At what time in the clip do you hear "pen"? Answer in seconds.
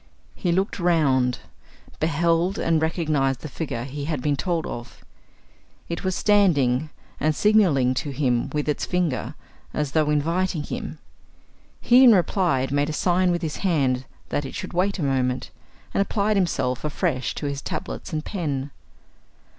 18.25-18.71